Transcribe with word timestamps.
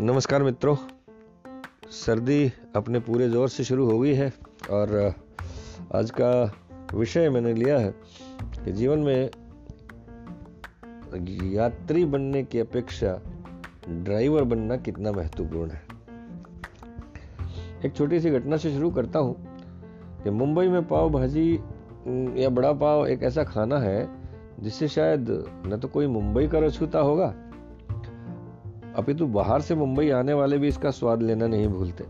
नमस्कार 0.00 0.42
मित्रों। 0.42 0.74
सर्दी 1.90 2.52
अपने 2.76 2.98
पूरे 2.98 3.28
ज़ोर 3.28 3.48
से 3.48 3.64
शुरू 3.64 3.90
हो 3.90 3.98
गई 4.00 4.14
है 4.14 4.32
और 4.70 5.14
आज 5.94 6.10
का 6.10 6.30
विषय 6.94 7.28
मैंने 7.30 7.52
लिया 7.54 7.78
है 7.78 7.90
कि 8.64 8.72
जीवन 8.72 8.98
में 8.98 9.30
यात्री 11.52 12.04
बनने 12.04 12.42
की 12.42 12.58
अपेक्षा 12.58 13.12
ड्राइवर 13.88 14.44
बनना 14.44 14.76
कितना 14.76 15.12
महत्वपूर्ण 15.12 15.70
है। 15.70 15.82
एक 17.84 17.96
छोटी 17.96 18.20
सी 18.20 18.30
घटना 18.30 18.56
से 18.56 18.72
शुरू 18.72 18.90
करता 18.90 19.18
हूँ 19.18 19.34
कि 20.22 20.30
मुंबई 20.30 20.66
में 20.68 20.88
पाव 20.88 21.10
भाजी 21.10 21.54
या 22.42 22.48
बड़ा 22.48 22.72
पाव 22.72 23.06
एक 23.06 23.22
ऐसा 23.22 23.44
खाना 23.44 23.78
है 23.78 24.08
जिससे 24.60 24.88
शायद 24.88 25.26
न 25.66 25.78
तो 25.78 25.88
कोई 25.88 26.06
मुंबई 26.06 26.48
का 26.48 26.58
रछूता 26.58 26.98
होगा 26.98 27.34
अपितु 29.00 29.26
बाहर 29.26 29.60
से 29.60 29.74
मुंबई 29.74 30.10
आने 30.10 30.32
वाले 30.32 30.58
भी 30.58 30.68
इसका 30.68 30.90
स्वाद 30.90 31.22
लेना 31.22 31.46
नहीं 31.46 31.68
भूलते। 31.68 32.04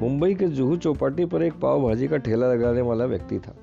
मुंबई 0.00 0.34
के 0.34 0.46
जुहू 0.46 0.76
चौपाटी 0.76 1.24
पर 1.24 1.42
एक 1.42 1.60
पाव 1.60 1.82
भाजी 1.82 2.08
का 2.08 2.16
ठेला 2.16 2.52
लगाने 2.52 2.80
वाला 2.80 3.04
व्यक्ति 3.04 3.38
था। 3.38 3.54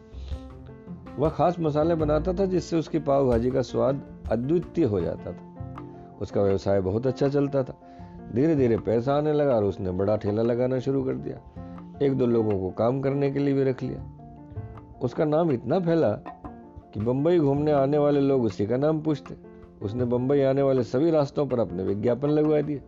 वह 1.20 1.30
खास 1.30 1.56
मसाले 1.60 1.96
बनाता 1.96 2.34
था 2.34 2.46
जिससे 2.46 2.78
उसकी 2.78 3.00
पाव 3.00 3.28
भाजी 3.28 3.52
का 3.52 3.62
स्वाद 3.62 4.02
अद्वितीय 4.32 4.86
हो 4.86 5.02
जाता 5.02 5.32
था। 5.32 5.54
उसका 6.22 6.42
व्यवसाय 6.42 6.82
बहुत 6.82 7.08
अच्छा 7.08 7.28
चलता 7.28 7.64
था। 7.64 7.82
धीरे 8.36 8.56
धीरे 8.56 8.78
पैसा 8.78 9.14
आने 9.14 9.34
लगा 9.34 9.56
और 9.56 9.64
उसने 9.64 9.92
बड़ा 9.92 10.18
ठेला 10.18 10.42
लगाना 10.42 10.80
शुरू 10.80 11.04
कर 11.04 11.14
दिया। 11.14 11.38
एक 12.06 12.18
दो 12.18 12.26
लोगों 12.26 12.60
को 12.60 12.70
काम 12.70 13.02
करने 13.02 13.32
के 13.32 13.40
लिए 13.40 13.54
भी 13.54 13.64
रख 13.64 13.84
लिया। 13.84 14.12
उसका 15.04 15.26
नाम 15.26 15.52
इतना 15.52 15.80
फैला 15.80 16.12
कि 16.94 17.00
बंबई 17.00 17.40
घूमने 17.40 17.72
आने 17.72 17.98
वाले 17.98 18.20
लोग 18.20 18.44
उसी 18.44 18.66
का 18.66 18.78
नाम 18.78 19.02
पूछते। 19.02 19.51
उसने 19.82 20.06
बंबई 20.06 20.42
आने 20.42 20.62
वाले 20.62 20.84
सभी 20.84 21.12
रास्तों 21.12 21.46
पर 21.48 21.60
अपने 21.60 21.84
विज्ञापन 21.84 22.30
लगवा 22.30 22.62
दिए। 22.62 22.82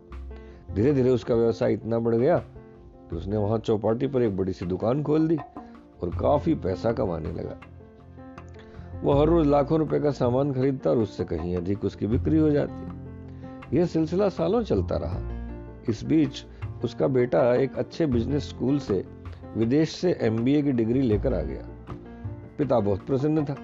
धीरे 0.75 0.93
धीरे 0.93 1.09
उसका 1.09 1.35
व्यवसाय 1.35 1.73
इतना 1.73 1.99
बढ़ 1.99 2.15
गया 2.15 2.37
कि 2.37 3.15
उसने 3.15 3.37
वहाँ 3.37 3.57
चौपाटी 3.57 4.07
पर 4.07 4.21
एक 4.21 4.37
बड़ी 4.37 4.53
सी 4.53 4.65
दुकान 4.65 5.03
खोल 5.03 5.27
दी 5.27 5.37
और 6.01 6.09
काफ़ी 6.09 6.55
पैसा 6.55 6.91
कमाने 6.91 7.31
लगा। 7.31 7.59
वो 9.01 9.13
हर 9.13 9.27
रोज 9.27 9.47
लाखों 9.47 9.79
रुपए 9.79 9.99
का 9.99 10.11
सामान 10.11 10.53
खरीदता 10.53 10.89
और 10.89 10.97
उससे 10.97 11.23
कहीं 11.23 11.57
अधिक 11.57 11.85
उसकी 11.85 12.07
बिक्री 12.07 12.37
हो 12.37 12.49
जाती। 12.49 13.77
यह 13.77 13.85
सिलसिला 13.85 14.29
सालों 14.29 14.63
चलता 14.63 14.97
रहा। 14.97 15.19
इस 15.89 16.03
बीच 16.03 16.45
उसका 16.83 17.07
बेटा 17.07 17.55
एक 17.55 17.77
अच्छे 17.77 18.05
बिज़नेस 18.05 18.49
स्कूल 18.49 18.79
से 18.79 19.05
विदेश 19.57 19.89
से 19.89 20.17
एमबीए 20.21 20.61
की 20.61 20.71
डिग्री 20.71 21.01
लेकर 21.01 21.33
आ 21.33 21.41
गया। 21.41 21.67
पिता 22.57 22.79
बहुत 22.79 23.05
प्रसन्न 23.05 23.45
था 23.45 23.55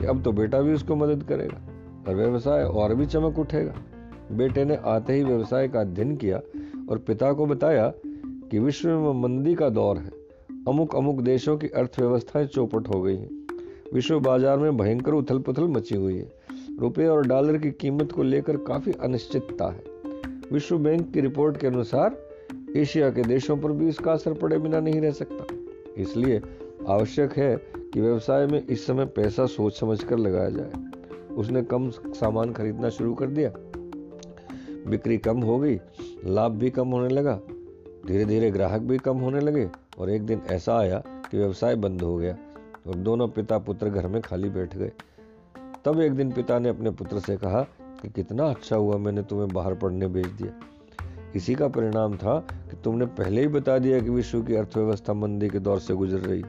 कि 0.00 0.06
अब 0.06 0.22
तो 0.22 0.32
बेटा 0.32 0.60
भी 0.60 0.72
उसको 0.72 0.96
मदद 0.96 1.22
करेगा। 1.22 1.60
और 2.08 2.14
व्यवसाय 2.14 2.64
और 2.64 2.94
भी 2.94 3.06
चमक 3.06 3.38
उठेगा। 3.38 3.74
बेटे 4.32 4.64
ने 4.64 4.76
आते 4.84 5.12
ही 5.12 5.24
व्यवसाय 5.24 5.68
का 5.68 5.80
अध्ययन 5.80 6.16
किया 6.16 6.40
और 6.90 6.98
पिता 6.98 7.32
को 7.32 7.46
बताया 7.46 7.92
कि 8.50 8.58
विश्व 8.58 8.88
में 8.88 9.22
मंदी 9.22 9.54
का 9.54 9.68
दौर 9.68 9.98
है। 9.98 10.10
अमुक 10.68 10.96
अमुक 10.96 11.20
देशों 11.20 11.56
की 11.58 11.68
अर्थव्यवस्थाएँ 11.68 12.46
चौपट 12.46 12.88
हो 12.88 13.02
गई 13.02 13.16
हैं। 13.16 13.46
विश्व 13.94 14.20
बाज़ार 14.20 14.58
में 14.58 14.76
भयंकर 14.76 15.12
उथल 15.12 15.38
पुथल 15.38 15.64
मची 15.64 15.94
हुई 15.94 16.16
है। 16.16 16.32
रुपये 16.80 17.06
और 17.06 17.26
डॉलर 17.26 17.58
की 17.58 17.70
कीमत 17.70 18.12
को 18.12 18.22
लेकर 18.22 18.56
काफ़ी 18.56 18.92
अनिश्चितता 18.92 19.70
है। 19.70 19.82
विश्व 20.52 20.78
बैंक 20.78 21.12
की 21.12 21.20
रिपोर्ट 21.20 21.56
के 21.56 21.66
अनुसार, 21.66 22.16
एशिया 22.76 23.10
के 23.10 23.22
देशों 23.22 23.56
पर 23.56 23.72
भी 23.72 23.88
इसका 23.88 24.12
असर 24.12 24.32
पड़े 24.32 24.58
बिना 24.58 24.80
नहीं 24.80 25.00
रह 25.00 25.10
सकता। 25.10 25.46
इसलिए 26.02 26.42
आवश्यक 26.88 27.32
है 27.32 27.56
कि 27.76 28.00
व्यवसाय 28.00 28.46
में 28.46 28.66
इस 28.66 28.86
समय 28.86 29.04
पैसा 29.06 29.46
सोच 29.46 29.80
समझ 29.80 30.04
कर 30.04 30.18
लगाया 30.18 30.50
जाए। 30.50 30.89
उसने 31.36 31.62
कम 31.62 31.90
सामान 31.90 32.52
खरीदना 32.52 32.88
शुरू 32.88 33.14
कर 33.14 33.26
दिया। 33.26 33.50
बिक्री 34.90 35.18
कम 35.18 35.40
हो 35.40 35.58
गई, 35.58 35.80
लाभ 36.24 36.52
भी 36.52 36.70
कम 36.70 36.88
होने 36.88 37.08
लगा 37.08 37.40
धीरे 38.06 38.24
धीरे 38.24 38.50
ग्राहक 38.50 38.80
भी 38.80 38.98
कम 38.98 39.16
होने 39.16 39.40
लगे 39.40 39.68
और 39.98 40.10
एक 40.10 40.22
दिन 40.22 40.42
ऐसा 40.46 40.78
आया 40.78 40.98
कि 40.98 41.36
व्यवसाय 41.36 41.76
बंद 41.76 42.02
हो 42.02 42.16
गया 42.16 42.36
और 42.86 42.94
दोनों 42.94 43.28
पिता 43.28 43.58
पुत्र 43.58 43.88
घर 43.88 44.06
में 44.06 44.22
खाली 44.22 44.50
बैठ 44.50 44.76
गए। 44.76 44.92
तब 45.84 46.00
एक 46.00 46.12
दिन 46.12 46.32
पिता 46.32 46.58
ने 46.58 46.68
अपने 46.68 46.90
पुत्र 46.90 47.20
से 47.20 47.36
कहा 47.36 47.62
कि 48.02 48.08
कितना 48.08 48.44
अच्छा 48.44 48.76
हुआ 48.76 48.96
मैंने 48.96 49.22
तुम्हें 49.22 49.48
बाहर 49.48 49.74
पढ़ने 49.74 50.08
भेज 50.08 50.26
दिया। 50.26 50.52
इसी 51.36 51.54
का 51.54 51.68
परिणाम 51.68 52.16
था 52.16 52.38
कि 52.38 52.76
तुमने 52.76 53.06
पहले 53.06 53.40
ही 53.40 53.48
बता 53.48 53.78
दिया 53.78 54.00
कि 54.00 54.10
विश्व 54.10 54.42
की 54.42 54.54
अर्थव्यवस्था 54.54 55.12
मंदी 55.12 55.48
के 55.48 55.58
दौर 55.58 55.80
से 55.80 55.94
गुजर 55.94 56.18
रही। 56.18 56.44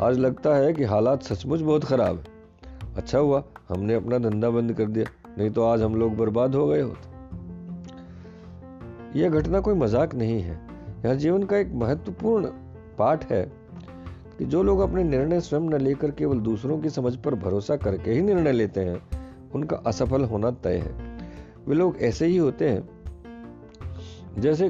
आज 0.00 0.18
लगता 0.18 0.54
है 0.54 0.72
कि 0.72 0.84
हालात 0.84 1.22
सचमुच 1.22 1.60
बहुत 1.60 1.84
खराब 1.84 2.16
है। 2.16 2.31
अच्छा 2.96 3.18
हुआ, 3.18 3.42
हमने 3.68 3.94
अपना 3.94 4.18
धंधा 4.18 4.50
बंद 4.50 4.72
कर 4.72 4.86
दिया, 4.86 5.06
नहीं 5.38 5.50
तो 5.50 5.62
आज 5.62 5.82
हम 5.82 5.94
लोग 5.94 6.16
बर्बाद 6.16 6.54
हो 6.54 6.66
गए 6.66 6.80
होते। 6.80 7.10
यह 9.18 9.30
घटना 9.30 9.60
कोई 9.60 9.74
मज़ाक 9.74 10.14
नहीं 10.14 10.40
है। 10.42 10.60
यह 11.04 11.14
जीवन 11.14 11.42
का 11.42 11.56
एक 11.56 11.72
महत्वपूर्ण 11.74 12.46
पाठ 12.98 13.24
है 13.24 13.42
कि 14.38 14.44
जो 14.44 14.62
लोग 14.62 14.80
अपने 14.80 15.04
निर्णय 15.04 15.40
स्वयं 15.40 15.68
न 15.70 15.80
लेकर 15.80 16.10
केवल 16.10 16.38
दूसरों 16.40 16.78
की 16.78 16.90
समझ 16.90 17.14
पर 17.16 17.34
भरोसा 17.34 17.76
करके 17.76 18.10
ही 18.10 18.22
निर्णय 18.22 18.52
लेते 18.52 18.80
हैं, 18.80 19.00
उनका 19.54 19.76
असफल 19.86 20.24
होना 20.24 20.50
तय 20.50 20.76
है। 20.76 20.92
वे 21.66 21.74
लोग 21.74 21.96
ऐसे 22.00 22.26
ही 22.26 22.36
होते 22.36 22.68
हैं, 22.68 22.88
जैसे 24.38 24.68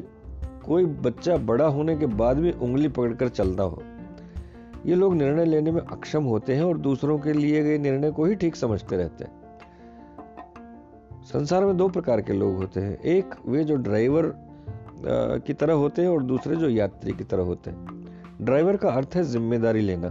कोई 0.67 0.85
बच्चा 0.85 1.37
बड़ा 1.37 1.67
होने 1.67 1.97
के 1.97 2.07
बाद 2.07 2.39
भी 2.39 2.51
उंगली 2.53 2.89
पकड़कर 2.89 3.29
चलता 3.29 3.63
हो। 3.63 3.83
ये 4.87 4.95
लोग 4.95 5.15
निर्णय 5.15 5.45
लेने 5.45 5.73
में 5.73 5.81
अक्षम 5.83 6.25
होते 6.25 6.55
हैं 6.55 6.63
और 6.63 6.79
दूसरों 6.79 7.19
के 7.19 7.33
लिए 7.33 7.63
गए 7.63 7.79
निर्णय 7.79 8.11
को 8.11 8.25
ही 8.25 8.35
ठीक 8.35 8.57
समझते 8.57 8.97
रहते 8.97 9.25
हैं। 9.25 9.41
संसार 11.25 11.65
में 11.65 11.77
दो 11.77 11.89
प्रकार 11.89 12.21
के 12.21 12.33
लोग 12.33 12.57
होते 12.57 12.81
हैं। 12.81 12.99
एक, 12.99 13.35
वे 13.47 13.65
जो 13.65 13.77
ड्राइवर 13.77 14.33
की 15.47 15.55
तरह 15.55 15.75
होते 15.75 16.03
हैं 16.03 16.09
और 16.09 16.23
दूसरे 16.23 16.57
जो 16.57 16.69
यात्री 16.69 17.13
की 17.13 17.25
तरह 17.25 17.43
होते 17.43 17.71
हैं। 17.71 18.45
ड्राइवर 18.45 18.77
का 18.77 18.91
अर्थ 18.91 19.15
है 19.17 19.23
ज़िम्मेदारी 19.25 19.81
लेना 19.81 20.09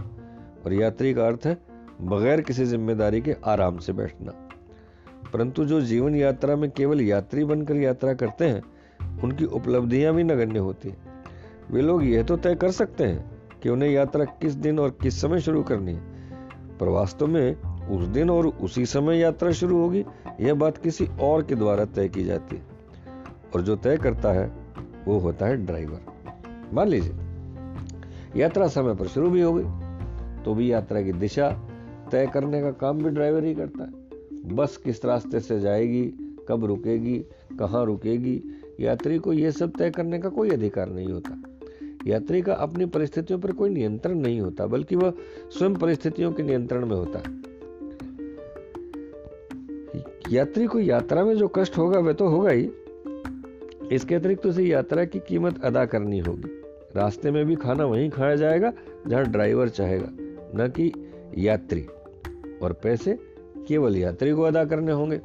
और 0.65 0.73
यात्री 0.73 1.13
का 1.13 1.27
अर्थ 1.27 1.45
है 1.45 1.57
बगैर 2.01 2.41
किसी 2.41 2.65
ज़िम्मेदारी 2.65 3.21
के 3.21 3.35
आराम 3.45 3.77
से 3.77 3.93
बैठना। 3.93 4.31
परंतु 5.33 5.65
जो 5.65 5.81
जीवन 5.81 6.15
यात्रा 6.15 6.55
में 6.55 6.69
केवल 6.71 7.01
यात्री 7.01 7.43
बनकर 7.45 7.75
यात्रा 7.75 8.13
करते 8.13 8.45
हैं, 8.45 8.61
उनकी 9.23 9.45
उपलब्धियाँ 9.45 10.13
भी 10.13 10.23
नगण्य 10.23 10.59
होती 10.59 10.89
हैं। 10.89 10.97
वे 11.71 11.81
लोग 11.81 12.03
यह 12.03 12.23
तो 12.23 12.37
तय 12.37 12.55
कर 12.55 12.71
सकते 12.71 13.03
हैं 13.03 13.30
कि 13.63 13.69
उन्हें 13.69 13.89
यात्रा 13.89 14.25
किस 14.25 14.53
दिन 14.53 14.79
और 14.79 14.89
किस 14.89 15.21
समय 15.21 15.39
शुरू 15.39 15.63
करनी? 15.63 15.93
है 15.93 16.11
पर 16.79 16.87
वास्तव 16.87 17.27
में 17.27 17.55
उस 17.81 18.05
दिन 18.05 18.29
और 18.29 18.47
उसी 18.47 18.85
समय 18.85 19.17
यात्रा 19.17 19.51
शुरू 19.51 19.77
होगी, 19.77 20.05
यह 20.41 20.53
बात 20.53 20.77
किसी 20.77 21.07
और 21.21 21.43
के 21.43 21.55
द्वारा 21.55 21.85
तय 21.85 22.09
की 22.09 22.23
जाती। 22.23 22.55
है 22.55 22.61
और 23.55 23.61
जो 23.61 23.75
तय 23.75 23.97
करता 23.97 24.31
है, 24.31 24.51
वो 25.05 25.19
होता 25.19 25.45
है 25.45 25.65
ड्राइवर। 25.65 26.01
मान 26.73 26.87
लीजिए, 26.87 27.13
यात्रा 28.41 28.67
समय 28.67 28.95
पर 28.95 29.07
शुरू 29.07 29.29
भी 29.29 29.41
हो 29.41 29.53
गई 29.53 29.63
तो 30.43 30.53
भी 30.53 30.71
यात्रा 30.71 31.01
की 31.01 31.11
दिशा 31.11 31.49
तय 32.11 32.27
करने 32.27 32.61
का 32.61 32.71
काम 32.71 32.97
भी 32.97 33.09
ड्राइवर 33.09 33.43
ही 33.43 33.55
करता 33.55 33.83
है। 33.83 33.91
बस 34.55 34.77
किस 34.77 35.05
रास्ते 35.05 35.39
से 35.39 35.59
जाएगी, 35.59 36.05
कब 36.49 36.65
रुकेगी, 36.65 37.19
कहाँ 37.59 37.85
रुकेगी, 37.85 38.43
यात्री 38.79 39.17
को 39.17 39.33
यह 39.33 39.51
सब 39.51 39.71
तय 39.77 39.89
करने 39.89 40.19
का 40.19 40.29
कोई 40.29 40.49
अधिकार 40.49 40.89
नहीं 40.89 41.07
होता। 41.07 41.43
यात्री 42.07 42.41
का 42.41 42.53
अपनी 42.53 42.85
परिस्थितियों 42.85 43.39
पर 43.39 43.51
कोई 43.51 43.69
नियंत्रण 43.69 44.15
नहीं 44.15 44.41
होता, 44.41 44.65
बल्कि 44.65 44.95
वह 44.95 45.13
स्वयं 45.49 45.75
परिस्थितियों 45.75 46.33
के 46.33 46.43
नियंत्रण 46.43 46.85
में 46.85 46.95
होता 46.95 47.19
है। 47.19 47.41
यात्री 50.31 50.65
को 50.65 50.79
यात्रा 50.79 51.25
में 51.25 51.35
जो 51.35 51.47
कष्ट 51.47 51.77
होगा, 51.77 51.99
वह 51.99 52.13
तो 52.13 52.27
होगा 52.27 52.49
ही। 52.49 52.71
इसके 53.91 54.15
अतिरिक्त 54.15 54.43
तो 54.43 54.49
उसे 54.49 54.63
यात्रा 54.63 55.05
की 55.05 55.19
कीमत 55.19 55.63
अदा 55.63 55.85
करनी 55.85 56.19
होगी। 56.19 56.61
रास्ते 56.95 57.31
में 57.31 57.45
भी 57.45 57.55
खाना 57.55 57.85
वहीं 57.85 58.09
खाया 58.09 58.35
जाएगा, 58.35 58.73
जहाँ 59.07 59.25
ड्राइवर 59.25 59.69
चाहेगा, 59.69 60.07
न 60.55 60.67
कि 60.67 60.91
यात्री। 61.37 61.87
और 62.63 62.73
पैसे 62.73 63.19
केवल 63.67 63.97
यात्री 63.97 64.31
को 64.31 64.41
अदा 64.41 64.65
करने 64.65 64.91
होंगे। 64.91 65.21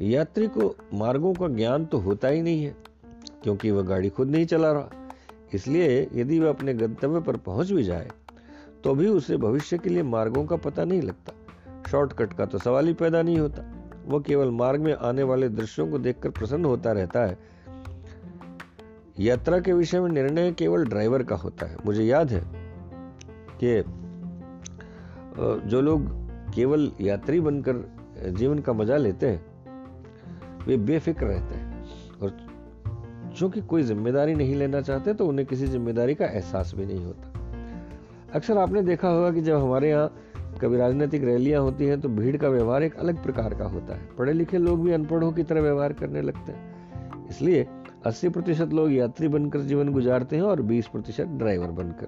यात्री 0.00 0.46
को 0.46 0.76
मार्गों 0.94 1.34
का 1.34 1.48
ज्ञान 1.48 1.86
तो 1.86 1.98
होता 1.98 2.28
ही 2.28 2.42
नहीं 2.42 2.64
है। 2.64 2.85
क्योंकि 3.46 3.70
वह 3.70 3.82
गाड़ी 3.84 4.08
खुद 4.10 4.30
नहीं 4.30 4.46
चला 4.46 4.70
रहा। 4.72 5.08
इसलिए 5.54 6.08
यदि 6.14 6.38
वह 6.40 6.48
अपने 6.48 6.72
गंतव्य 6.74 7.20
पर 7.20 7.36
पहुँच 7.38 7.70
भी 7.72 7.82
जाए 7.84 8.08
तो 8.84 8.94
भी 8.94 9.08
उसे 9.08 9.36
भविष्य 9.38 9.78
के 9.78 9.90
लिए 9.90 10.02
मार्गों 10.04 10.44
का 10.46 10.56
पता 10.58 10.84
नहीं 10.84 11.02
लगता। 11.02 11.32
शॉर्टकट 11.90 12.32
का 12.32 12.46
तो 12.46 12.58
सवाल 12.58 12.86
ही 12.86 12.92
पैदा 12.94 13.20
नहीं 13.22 13.38
होता। 13.38 13.62
वह 14.06 14.20
केवल 14.20 14.50
मार्ग 14.52 14.80
में 14.80 14.92
आने 14.94 15.22
वाले 15.22 15.48
दृश्यों 15.48 15.86
को 15.90 15.98
देखकर 15.98 16.30
प्रसन्न 16.30 16.64
होता 16.64 16.92
रहता 16.92 17.24
है। 17.24 17.38
यात्रा 19.20 19.58
के 19.60 19.72
विषय 19.72 20.00
में 20.00 20.08
निर्णय 20.10 20.52
केवल 20.52 20.84
ड्राइवर 20.84 21.22
का 21.22 21.36
होता 21.36 21.66
है। 21.66 21.76
मुझे 21.86 22.04
याद 22.04 22.32
है 22.32 22.42
कि 23.62 23.82
जो 25.70 25.80
लोग 25.80 26.10
केवल 26.54 26.90
यात्री 27.00 27.40
बनकर 27.40 27.84
जीवन 28.30 28.58
का 28.58 28.72
मज़ा 28.72 28.96
लेते 28.96 29.26
हैं, 29.26 29.40
वे 30.66 30.76
बेफिक्र 30.76 31.26
रहते 31.26 31.54
हैं। 31.54 31.55
चूँकि 33.36 33.60
कोई 33.60 33.82
ज़िम्मेदारी 33.82 34.34
नहीं 34.34 34.54
लेना 34.54 34.80
चाहते 34.80 35.14
तो 35.14 35.26
उन्हें 35.26 35.46
किसी 35.46 35.66
ज़िम्मेदारी 35.66 36.14
का 36.14 36.26
एहसास 36.26 36.72
भी 36.74 36.86
नहीं 36.86 37.04
होता। 37.04 37.32
अक्सर 38.34 38.58
आपने 38.58 38.82
देखा 38.82 39.08
होगा 39.08 39.30
कि 39.30 39.40
जब 39.40 39.56
हमारे 39.56 39.90
यहाँ 39.90 40.12
कभी 40.62 40.76
राजनीतिक 40.76 41.24
रैलियाँ 41.24 41.60
होती 41.62 41.86
हैं 41.86 42.00
तो 42.00 42.08
भीड़ 42.08 42.36
का 42.36 42.48
व्यवहार 42.48 42.82
एक 42.82 42.96
अलग 42.96 43.22
प्रकार 43.22 43.54
का 43.54 43.64
होता 43.64 43.94
है। 43.94 44.08
पढ़े 44.18 44.32
लिखे 44.32 44.58
लोग 44.58 44.84
भी 44.84 44.92
अनपढ़ों 44.92 45.32
की 45.32 45.42
तरह 45.42 45.60
व्यवहार 45.60 45.92
करने 45.92 46.22
लगते 46.22 46.52
हैं। 46.52 47.28
इसलिए 47.28 47.66
80 48.06 48.28
प्रतिशत 48.28 48.72
लोग 48.72 48.92
यात्री 48.92 49.28
बनकर 49.28 49.60
जीवन 49.60 49.92
गुजारते 49.92 50.36
हैं 50.36 50.42
और 50.42 50.62
20 50.62 50.86
प्रतिशत 50.86 51.26
ड्राइवर 51.26 51.70
बनकर। 51.72 52.06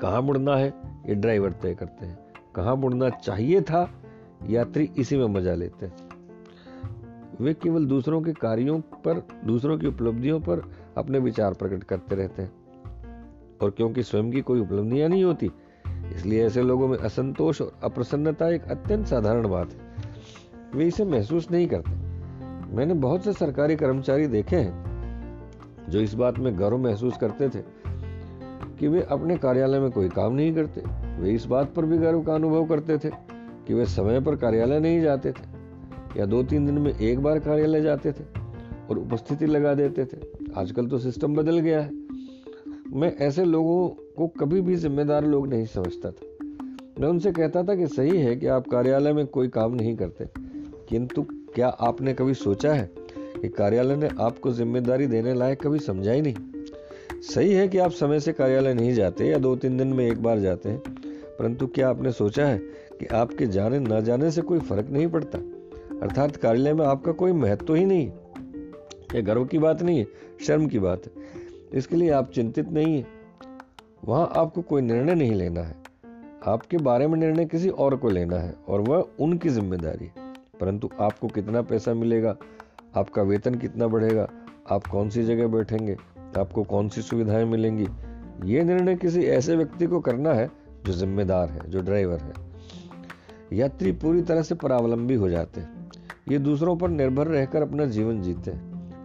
कहा 0.00 0.20
मुड़ना 0.20 0.56
है? 0.56 0.72
ये 1.08 1.14
ड्राइवर 1.14 1.52
तय 1.52 1.74
करते 1.74 2.06
हैं। 2.06 2.18
कहा 2.54 2.74
मुड़ना 2.74 3.08
चाहिए 3.10 3.60
था? 3.60 3.88
यात्री 4.48 4.90
इसी 4.98 5.16
में 5.16 5.26
मज़ा 5.26 5.54
लेते 5.54 5.86
हैं। 5.86 6.05
वे 7.40 7.54
केवल 7.54 7.86
दूसरों 7.86 8.22
के 8.22 8.32
कार्यों 8.32 8.80
पर, 8.80 9.28
दूसरों 9.44 9.78
की 9.78 9.86
उपलब्धियों 9.86 10.40
पर 10.40 10.72
अपने 10.96 11.18
विचार 11.18 11.54
प्रकट 11.54 11.84
करते 11.84 12.14
रहते 12.14 12.42
हैं। 12.42 12.52
और 13.62 13.70
क्योंकि 13.70 14.02
स्वयं 14.02 14.30
की 14.30 14.40
कोई 14.40 14.60
उपलब्धियाँ 14.60 15.08
नहीं 15.08 15.24
होती, 15.24 15.50
इसलिए 16.14 16.46
ऐसे 16.46 16.62
लोगों 16.62 16.88
में 16.88 16.98
असंतोष 16.98 17.62
और 17.62 17.72
अप्रसन्नता 17.84 18.48
एक 18.48 18.62
अत्यंत 18.62 19.06
साधारण 19.06 19.48
बात 19.48 19.72
है। 19.72 19.78
वे 20.74 20.86
इसे 20.86 21.04
महसूस 21.04 21.50
नहीं 21.50 21.68
करते। 21.68 21.90
मैंने 22.76 22.94
बहुत 22.94 23.24
से 23.24 23.32
सरकारी 23.32 23.76
कर्मचारी 23.76 24.26
देखे 24.26 24.56
हैं, 24.56 24.86
जो 25.88 26.00
इस 26.00 26.14
बात 26.14 26.38
में 26.38 26.58
गर्व 26.58 26.78
महसूस 26.78 27.16
करते 27.16 27.48
थे 27.48 27.62
कि 28.78 28.88
वे 28.88 29.02
अपने 29.02 29.36
कार्यालय 29.36 29.80
में 29.80 29.90
कोई 29.90 30.08
काम 30.08 30.32
नहीं 30.32 30.54
करते। 30.54 30.82
वे 31.20 31.30
इस 31.30 31.46
बात 31.46 31.74
पर 31.74 31.84
भी 31.84 31.98
गर्व 31.98 32.22
का 32.22 32.34
अनुभव 32.34 32.66
करते 32.66 32.98
थे 32.98 33.10
कि 33.66 33.74
वे 33.74 33.84
समय 33.84 34.20
पर 34.20 34.36
कार्यालय 34.36 34.80
नहीं 34.80 35.00
जाते 35.00 35.32
थे। 35.32 35.55
या 36.16 36.26
दो 36.26 36.42
तीन 36.42 36.66
दिन 36.66 36.78
में 36.78 36.92
एक 36.92 37.18
बार 37.18 37.38
कार्यालय 37.38 37.82
जाते 37.82 38.12
थे 38.12 38.24
और 38.90 38.98
उपस्थिति 38.98 39.46
लगा 39.46 39.74
देते 39.74 40.04
थे। 40.04 40.18
आजकल 40.56 40.86
तो 40.86 40.98
सिस्टम 40.98 41.34
बदल 41.34 41.58
गया 41.58 41.80
है। 41.80 41.90
मैं 42.92 43.16
ऐसे 43.16 43.44
लोगों 43.44 43.88
को 43.88 44.26
कभी 44.26 44.60
भी 44.60 44.76
जिम्मेदार 44.76 45.24
लोग 45.24 45.46
नहीं 45.48 45.66
समझता 45.66 46.10
था। 46.10 46.26
मैं 47.00 47.08
उनसे 47.08 47.32
कहता 47.32 47.62
था 47.62 47.74
कि 47.74 47.86
सही 47.86 48.18
है 48.18 48.36
कि 48.36 48.46
आप 48.46 48.68
कार्यालय 48.68 49.12
में 49.12 49.26
कोई 49.26 49.48
काम 49.48 49.74
नहीं 49.74 49.96
करते। 49.96 50.28
किंतु 50.88 51.22
क्या 51.54 51.68
आपने 51.68 52.14
कभी 52.14 52.34
सोचा 52.34 52.72
है 52.72 52.90
कि 53.42 53.48
कार्यालय 53.48 53.96
ने 53.96 54.08
आपको 54.20 54.52
ज़िम्मेदारी 54.52 55.06
देने 55.06 55.34
लायक 55.34 55.62
कभी 55.62 55.78
समझा 55.78 56.12
ही 56.12 56.22
नहीं? 56.22 56.34
सही 57.22 57.52
है 57.52 57.68
कि 57.68 57.78
आप 57.78 57.90
समय 57.90 58.20
से 58.20 58.32
कार्यालय 58.32 58.74
नहीं 58.74 58.94
जाते 58.94 59.26
या 59.26 59.38
दो 59.38 59.56
तीन 59.56 59.76
दिन 59.76 59.88
में 59.88 60.06
एक 60.06 60.22
बार 60.22 60.38
जाते 60.38 60.68
हैं, 60.68 60.78
परंतु 61.38 61.66
क्या 61.66 61.88
आपने 61.88 62.12
सोचा 62.12 62.46
है 62.46 62.58
कि 63.00 63.06
आपके 63.06 63.46
जाने 63.46 63.78
न 63.78 64.00
जाने 64.00 64.30
से 64.30 64.42
कोई 64.42 64.58
फ़र्क 64.58 64.90
नहीं 64.90 65.06
पड़ता? 65.06 65.38
अर्थात 66.02 66.36
कार्यालय 66.36 66.74
में 66.74 66.86
आपका 66.86 67.12
कोई 67.12 67.32
महत्व 67.32 67.74
ही 67.74 67.84
नहीं। 67.84 68.10
है 69.14 69.22
गर्व 69.22 69.44
की 69.44 69.58
बात 69.58 69.82
नहीं 69.82 69.98
है 69.98 70.06
शर्म 70.46 70.66
की 70.66 70.78
बात। 70.78 71.02
है 71.06 71.12
इसके 71.74 71.96
लिए 71.96 72.10
आप 72.10 72.30
चिंतित 72.30 72.68
नहीं 72.68 72.98
है। 72.98 73.06
वहाँ 74.04 74.32
आपको 74.36 74.62
कोई 74.62 74.82
निर्णय 74.82 75.14
नहीं 75.14 75.34
लेना 75.34 75.60
है। 75.60 75.76
आपके 76.46 76.78
बारे 76.78 77.06
में 77.06 77.18
निर्णय 77.18 77.44
किसी 77.44 77.68
और 77.68 77.96
को 77.96 78.10
लेना 78.10 78.36
है 78.36 78.54
और 78.68 78.80
वह 78.80 79.08
उनकी 79.20 79.48
ज़िम्मेदारी। 79.48 80.04
है 80.04 80.34
परंतु 80.60 80.90
आपको 81.00 81.28
कितना 81.28 81.62
पैसा 81.62 81.94
मिलेगा? 81.94 82.36
आपका 82.96 83.22
वेतन 83.22 83.54
कितना 83.54 83.86
बढ़ेगा? 83.86 84.28
आप 84.70 84.86
कौन 84.86 85.10
सी 85.10 85.22
जगह 85.22 85.46
बैठेंगे? 85.46 85.96
आपको 86.38 86.62
कौन 86.62 86.88
सी 86.88 87.02
सुविधाएँ 87.02 87.44
मिलेंगी? 87.44 87.86
ये 88.44 88.64
निर्णय 88.64 88.96
किसी 88.96 89.22
ऐसे 89.22 89.56
व्यक्ति 89.56 89.86
को 89.86 90.00
करना 90.00 90.32
है 90.32 90.50
जो 90.86 90.92
जिम्मेदार 90.92 91.48
है, 91.48 91.70
जो 91.70 91.80
ड्राइवर 91.80 92.18
है। 92.18 92.32
यात्री 93.52 93.92
पूरी 93.92 94.22
तरह 94.22 94.42
से 94.42 94.54
परावलंबी 94.54 95.14
हो 95.14 95.28
जाते 95.28 95.60
हैं। 95.60 95.75
ये 96.28 96.38
दूसरों 96.38 96.76
पर 96.76 96.88
निर्भर 96.88 97.26
रहकर 97.26 97.62
अपना 97.62 97.84
जीवन 97.84 98.22
जीते 98.22 98.52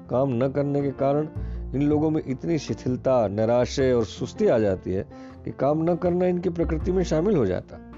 काम 0.09 0.29
न 0.43 0.47
करने 0.51 0.81
के 0.81 0.91
कारण 0.91 1.27
इन 1.75 1.81
लोगों 1.81 2.09
में 2.09 2.21
इतनी 2.27 2.57
शिथिलता 2.57 3.27
निराशय 3.27 3.91
और 3.91 4.05
सुस्ती 4.05 4.47
आ 4.47 4.59
जाती 4.59 4.91
है 4.91 5.07
कि 5.45 5.51
काम 5.51 5.91
न 5.91 5.95
करना 5.95 6.25
इनकी 6.25 6.49
प्रकृति 6.49 6.91
में 6.91 7.03
शामिल 7.03 7.35
हो 7.35 7.45
जाता। 7.45 7.91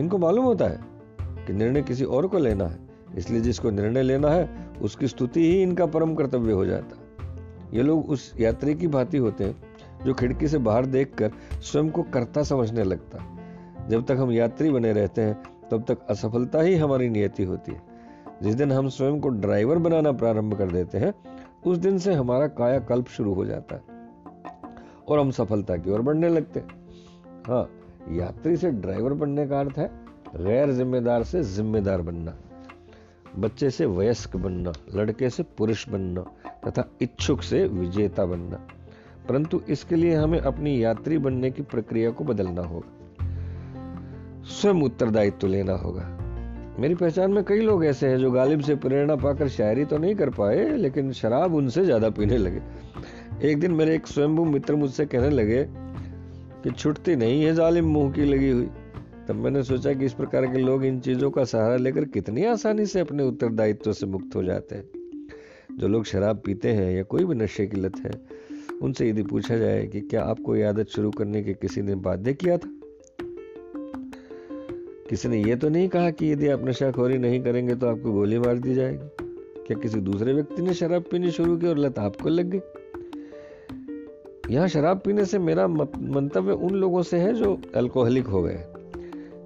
इनको 0.00 0.18
मालूम 0.18 0.44
होता 0.44 0.64
है 0.64 0.80
कि 1.22 1.52
निर्णय 1.52 1.82
किसी 1.82 2.04
और 2.04 2.26
को 2.26 2.38
लेना 2.38 2.64
है, 2.64 2.78
इसलिए 3.16 3.40
जिसको 3.40 3.70
निर्णय 3.70 4.02
लेना 4.02 4.28
है, 4.28 4.68
उसकी 4.82 5.08
स्तुति 5.08 5.40
ही 5.40 5.62
इनका 5.62 5.86
परम 5.86 6.14
कर्तव्य 6.14 6.52
हो 6.52 6.66
जाता। 6.66 6.96
ये 7.74 7.82
लोग 7.82 8.10
उस 8.10 8.34
यात्री 8.40 8.74
की 8.74 8.88
भांति 8.88 9.18
होते 9.18 9.44
हैं, 9.44 9.62
जो 10.04 10.14
खिड़की 10.14 10.48
से 10.48 10.58
बाहर 10.58 10.86
देखकर 10.86 11.30
स्वयं 11.62 11.90
को 11.90 12.02
कर्ता 12.02 12.42
समझने 12.42 12.84
लगता। 12.84 13.38
जब 13.88 14.04
तक 14.04 14.16
हम 14.18 14.30
यात्री 14.30 14.70
बने 14.70 14.92
रहते 14.92 15.22
हैं, 15.22 15.42
तब 15.70 15.84
तक 15.88 15.98
असफलता 16.10 16.60
ही 16.60 16.74
हमारी 16.74 17.08
नियति 17.08 17.44
होती 17.44 17.72
है। 17.72 17.89
जिस 18.42 18.54
दिन 18.54 18.72
हम 18.72 18.88
स्वयं 18.88 19.20
को 19.20 19.28
ड्राइवर 19.28 19.78
बनाना 19.78 20.12
प्रारंभ 20.12 20.54
कर 20.54 20.70
देते 20.70 20.98
हैं, 20.98 21.12
उस 21.66 21.78
दिन 21.78 21.98
से 21.98 22.14
हमारा 22.14 22.46
कायाकल्प 22.46 23.08
शुरू 23.08 23.34
हो 23.34 23.44
जाता 23.44 23.74
है 23.74 23.82
और 25.08 25.18
हम 25.18 25.30
सफलता 25.30 25.76
की 25.76 25.90
ओर 25.90 26.00
बढ़ने 26.00 26.28
लगते 26.28 26.60
हैं। 26.60 26.68
हाँ 27.46 27.68
यात्री 28.10 28.56
से 28.56 28.70
ड्राइवर 28.70 29.12
बनने 29.12 29.46
का 29.46 29.60
अर्थ 29.60 29.78
है 29.78 29.90
गैर 30.36 30.72
जिम्मेदार 30.72 31.22
से 31.22 31.42
जिम्मेदार 31.44 32.02
बनना, 32.02 32.34
बच्चे 33.38 33.70
से 33.70 33.86
वयस्क 33.86 34.36
बनना, 34.36 34.72
लड़के 34.94 35.30
से 35.30 35.42
पुरुष 35.58 35.88
बनना 35.88 36.22
तथा 36.68 36.84
इच्छुक 37.02 37.42
से 37.42 37.66
विजेता 37.66 38.24
बनना। 38.24 38.56
परंतु 39.28 39.60
इसके 39.68 39.96
लिए 39.96 40.14
हमें 40.14 40.38
अपनी 40.40 40.82
यात्री 40.84 41.18
बनने 41.18 41.50
की 41.50 41.62
प्रक्रिया 41.62 42.10
को 42.10 42.24
बदलना 42.24 42.62
होगा, 42.62 43.26
स्वयं 44.44 44.82
उत्तरदायित्व 44.82 45.46
लेना 45.46 45.72
होगा। 45.72 46.16
मेरी 46.78 46.94
पहचान 46.94 47.30
में 47.30 47.42
कई 47.44 47.60
लोग 47.60 47.84
ऐसे 47.84 48.08
हैं 48.08 48.18
जो 48.18 48.30
गालिब 48.30 48.60
से 48.60 48.74
प्रेरणा 48.74 49.16
पाकर 49.16 49.48
शायरी 49.48 49.84
तो 49.84 49.98
नहीं 49.98 50.14
कर 50.14 50.30
पाए, 50.30 50.76
लेकिन 50.76 51.12
शराब 51.12 51.54
उनसे 51.54 51.84
ज़्यादा 51.84 52.10
पीने 52.10 52.38
लगे। 52.38 52.60
एक 53.48 53.58
दिन 53.60 53.72
मेरे 53.72 53.94
एक 53.94 54.06
स्वयंभू 54.06 54.44
मित्र 54.44 54.74
मुझसे 54.74 55.06
कहने 55.06 55.30
लगे 55.30 55.64
कि 56.64 56.70
छुटती 56.70 57.16
नहीं 57.16 57.42
है 57.44 57.54
जालिम 57.54 57.84
मुँह 57.84 58.12
की 58.12 58.24
लगी 58.24 58.50
हुई। 58.50 58.68
तब 59.28 59.34
मैंने 59.34 59.62
सोचा 59.62 59.92
कि 59.92 60.04
इस 60.04 60.12
प्रकार 60.12 60.46
के 60.46 60.58
लोग 60.58 60.84
इन 60.84 61.00
चीज़ों 61.00 61.30
का 61.30 61.44
सहारा 61.44 61.76
लेकर 61.76 62.04
कितनी 62.04 62.44
आसानी 62.44 62.86
से 62.86 63.00
अपने 63.00 63.22
उत्तरदायित्व 63.22 63.92
से 63.92 64.06
मुक्त 64.06 64.36
हो 64.36 64.42
जाते 64.42 64.74
हैं। 64.74 64.84
जो 65.78 65.88
लोग 65.88 66.04
शराब 66.04 66.42
पीते 66.46 66.68
हैं 66.68 66.90
या 66.92 67.02
कोई 67.02 67.24
भी 67.24 67.34
नशे 67.34 67.66
की 67.66 67.80
लत 67.80 67.98
है, 68.06 68.12
उनसे 68.82 69.08
यदि 69.08 69.22
पूछा 69.22 69.56
जाए 69.56 69.86
कि 69.86 70.00
क्या 70.00 70.22
आपको 70.22 70.68
आदत 70.68 70.88
शुरू 70.88 71.10
करने 71.10 71.42
के 71.42 71.54
किसी 71.54 71.82
ने 71.82 71.94
बाध्य 71.94 72.34
किया 72.34 72.58
था? 72.58 72.79
किसी 75.10 75.28
ने 75.28 75.42
यह 75.44 75.56
तो 75.56 75.68
नहीं 75.68 75.88
कहा 75.88 76.10
कि 76.10 76.32
यदि 76.32 76.48
आप 76.48 76.64
नशाखोरी 76.64 77.18
नहीं 77.18 77.42
करेंगे 77.42 77.74
तो 77.74 77.86
आपको 77.86 78.12
गोली 78.12 78.38
मार 78.38 78.58
दी 78.58 78.74
जाएगी? 78.74 79.24
क्या 79.66 79.78
किसी 79.78 80.00
दूसरे 80.00 80.32
व्यक्ति 80.32 80.62
ने 80.62 80.74
शराब 80.74 81.04
पीनी 81.10 81.30
शुरू 81.30 81.56
की 81.56 81.66
और 81.66 81.78
लत 81.78 81.98
आपको 81.98 82.28
लग 82.28 82.50
गई? 82.50 82.60
यहाँ 84.50 84.68
शराब 84.68 85.00
पीने 85.00 85.24
से 85.24 85.38
मेरा 85.38 85.66
मंतव्य 85.68 86.52
उन 86.52 86.70
लोगों 86.70 87.02
से 87.02 87.18
है 87.18 87.32
जो 87.34 87.60
अल्कोहलिक 87.74 88.26
हो 88.26 88.42
गए। 88.42 88.64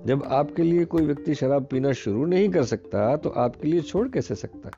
जब 0.07 0.23
आपके 0.27 0.63
लिए 0.63 0.85
कोई 0.85 1.03
व्यक्ति 1.03 1.35
शराब 1.35 1.65
पीना 1.65 1.93
शुरू 1.93 2.25
नहीं 2.25 2.49
कर 2.49 2.65
सकता 2.65 3.17
तो 3.17 3.31
आपके 3.31 3.69
लिए 3.69 3.81
छोड़ 3.81 4.09
कैसे 4.09 4.35
सकता? 4.35 4.71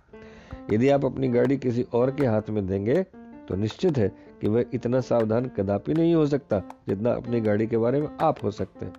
यदि 0.72 0.88
आप 0.88 1.04
अपनी 1.04 1.28
गाड़ी 1.28 1.56
किसी 1.56 1.86
और 1.92 2.10
के 2.10 2.26
हाथ 2.26 2.50
में 2.50 2.66
देंगे 2.66 3.02
तो 3.48 3.56
निश्चित 3.56 3.98
है 3.98 4.08
कि 4.40 4.48
वह 4.48 4.64
इतना 4.74 5.00
सावधान 5.00 5.50
कदापि 5.56 5.94
नहीं 5.94 6.14
हो 6.14 6.26
सकता 6.26 6.62
जितना 6.88 7.12
अपनी 7.12 7.40
गाड़ी 7.40 7.66
के 7.66 7.78
बारे 7.78 8.00
में 8.00 8.08
आप 8.20 8.44
हो 8.44 8.50
सकते 8.50 8.86
हैं। 8.86 8.92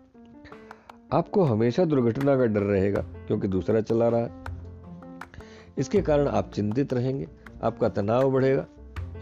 आपको 1.12 1.44
हमेशा 1.44 1.84
दुर्घटना 1.86 2.36
का 2.38 2.46
डर 2.46 2.62
रहेगा, 2.62 3.02
क्योंकि 3.28 3.48
दूसरा 3.48 3.82
चला 3.82 4.08
रहा 4.08 4.22
है। 4.22 4.46
इसके 5.78 6.02
कारण 6.02 6.28
आप 6.28 6.52
चिंतित 6.54 6.94
रहेंगे, 6.94 7.28
आपका 7.64 7.90
तनाव 7.90 8.32
बढ़ेगा, 8.32 8.66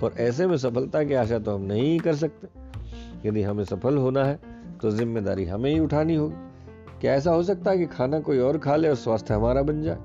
और 0.03 0.13
ऐसे 0.19 0.47
में 0.47 0.55
सफलता 0.57 1.03
की 1.03 1.13
आशा 1.13 1.39
तो 1.39 1.55
हम 1.55 1.61
नहीं 1.63 1.99
कर 1.99 2.15
सकते। 2.15 3.27
यदि 3.27 3.41
हमें 3.43 3.63
सफल 3.65 3.97
होना 3.97 4.23
है 4.23 4.39
तो 4.81 4.91
ज़िम्मेदारी 4.91 5.45
हमें 5.45 5.69
ही 5.71 5.79
उठानी 5.79 6.15
होगी। 6.15 6.99
क्या 7.01 7.13
ऐसा 7.13 7.31
हो 7.31 7.43
सकता 7.43 7.71
है 7.71 7.77
कि 7.77 7.85
खाना 7.87 8.19
कोई 8.19 8.39
और 8.39 8.57
खा 8.57 8.75
ले 8.75 8.89
और 8.89 8.95
स्वास्थ्य 8.95 9.33
हमारा 9.33 9.61
बन 9.61 9.81
जाए? 9.83 9.97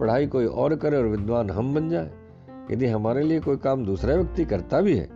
पढ़ाई 0.00 0.26
कोई 0.26 0.46
और 0.46 0.74
करे 0.76 0.96
और 0.96 1.06
विद्वान 1.06 1.50
हम 1.50 1.74
बन 1.74 1.88
जाए? 1.90 2.10
यदि 2.70 2.86
हमारे 2.86 3.22
लिए 3.22 3.40
कोई 3.40 3.56
काम 3.58 3.84
दूसरा 3.84 4.14
व्यक्ति 4.14 4.44
करता 4.44 4.80
भी 4.80 4.96
है 4.96 5.08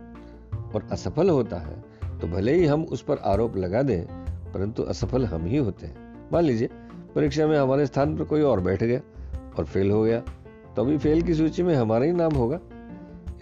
और 0.75 0.87
असफल 0.91 1.29
होता 1.29 1.57
है 1.57 1.81
तो 2.19 2.27
भले 2.27 2.53
ही 2.53 2.65
हम 2.65 2.83
उस 2.83 3.01
पर 3.01 3.17
आरोप 3.25 3.57
लगा 3.57 3.81
दें, 3.81 4.05
परंतु 4.53 4.83
असफल 4.83 5.25
हम 5.25 5.45
ही 5.45 5.57
होते 5.57 5.87
हैं। 5.87 6.02
मान 6.33 6.43
लीजिए, 6.43 6.69
परीक्षा 7.15 7.45
में 7.47 7.57
हमारे 7.57 7.85
स्थान 7.85 8.15
पर 8.17 8.23
कोई 8.23 8.41
और 8.41 8.59
बैठ 8.59 8.83
गया 8.83 8.99
और 9.57 9.65
फेल 9.65 9.91
हो 9.91 10.01
गया 10.03 10.19
तो 10.75 10.81
अभी 10.81 10.97
फेल 10.97 11.21
की 11.21 11.33
सूची 11.33 11.63
में 11.63 11.73
हमारा 11.75 12.05
ही 12.05 12.11
नाम 12.11 12.35
होगा। 12.35 12.59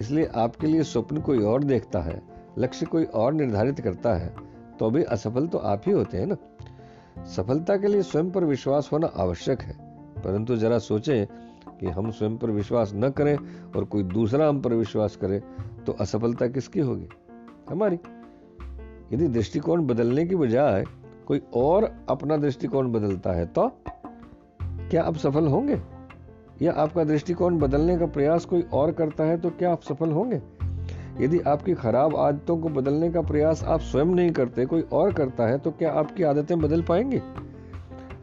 इसलिए 0.02 0.26
आपके 0.36 0.68
लिए 0.68 0.84
स्वप्न 0.84 1.22
कोई 1.22 1.44
और 1.44 1.64
देखता 1.64 2.00
है, 2.00 2.22
लक्ष्य 2.60 2.86
कोई 2.86 3.04
और 3.06 3.34
निर्धारित 3.34 3.80
करता 3.80 4.14
है 4.14 4.34
तो 4.80 4.86
अभी 4.86 5.04
असफल 5.06 5.48
तो 5.48 5.58
आप 5.58 5.82
ही 5.88 5.92
होते 5.92 6.18
हैं 6.18 6.26
ना। 6.26 6.38
सफलता 7.28 7.78
के 7.78 7.88
लिए 7.88 8.02
स्वयं 8.02 8.32
पर 8.32 8.44
विश्वास 8.46 8.90
होना 8.92 9.08
आवश्यक 9.18 9.62
है, 9.62 9.74
परंतु 10.18 10.56
जरा 10.56 10.78
सोचें 10.80 11.26
कि 11.80 11.88
हम 11.88 12.12
स्वयं 12.12 12.38
पर 12.38 12.52
विश्वास 12.52 12.92
न 12.96 13.10
करें 13.10 13.36
और 13.76 13.84
कोई 13.86 14.04
दूसरा 14.06 14.48
हम 14.50 14.62
पर 14.62 14.74
विश्वास 14.76 15.16
करे 15.16 15.40
तो 15.86 15.92
असफलता 15.94 16.48
किसकी 16.48 16.80
होगी? 16.80 17.08
हमारी। 17.70 18.00
यदि 19.14 19.28
दृष्टिकोण 19.28 19.86
बदलने 19.86 20.26
की 20.26 20.36
बजाय 20.36 20.84
कोई 21.28 21.42
और 21.56 21.92
अपना 22.10 22.38
दृष्टिकोण 22.38 22.92
बदलता 22.92 23.32
है 23.32 23.46
तो 23.46 23.68
क्या 24.62 25.04
आप 25.04 25.16
सफल 25.16 25.48
होंगे? 25.48 25.82
या 26.62 26.72
आपका 26.74 27.04
दृष्टिकोण 27.04 27.58
बदलने 27.60 27.98
का 27.98 28.06
प्रयास 28.06 28.46
कोई 28.46 28.62
और 28.74 28.92
करता 28.92 29.24
है 29.24 29.38
तो 29.38 29.50
क्या 29.50 29.72
आप 29.72 29.82
सफल 29.82 30.12
होंगे? 30.12 30.42
यदि 31.20 31.40
आपकी 31.40 31.74
खराब 31.74 32.16
आदतों 32.16 32.58
को 32.58 32.70
बदलने 32.70 33.10
का 33.12 33.22
प्रयास 33.22 33.64
आप 33.64 33.80
स्वयं 33.80 34.06
नहीं 34.06 34.32
करते, 34.32 34.66
कोई 34.66 34.82
और 34.82 35.14
करता 35.14 35.48
है 35.48 35.58
तो 35.58 35.72
क्या 35.72 35.92
आपकी 35.92 36.24
आदतें 36.24 36.60
बदल 36.60 36.82
पाएँगे? 36.82 37.22